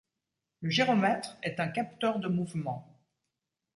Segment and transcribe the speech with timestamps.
[0.61, 2.91] Le gyromètre est un capteur de mouvement.